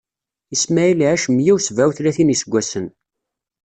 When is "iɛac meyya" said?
1.01-1.53